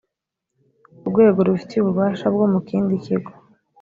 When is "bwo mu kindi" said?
2.33-2.93